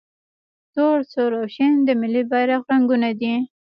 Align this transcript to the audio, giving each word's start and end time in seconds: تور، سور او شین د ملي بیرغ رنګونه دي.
تور، 0.73 0.97
سور 1.11 1.31
او 1.39 1.45
شین 1.55 1.73
د 1.87 1.89
ملي 2.01 2.23
بیرغ 2.31 2.61
رنګونه 2.71 3.09
دي. 3.19 3.33